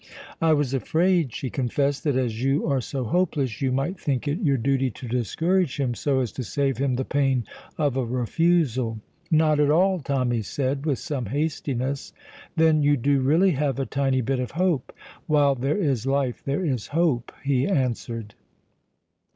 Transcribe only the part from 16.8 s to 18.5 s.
hope," he answered.